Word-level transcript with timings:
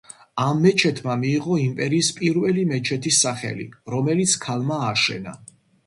ამ 0.45 0.61
მეჩეთმა 0.61 1.17
მიიღო 1.23 1.59
იმპერიის 1.65 2.09
პირველი 2.21 2.65
მეჩეთის 2.73 3.23
სახელი, 3.27 3.71
რომელიც 3.97 4.39
ქალმა 4.49 4.85
ააშენა. 4.89 5.41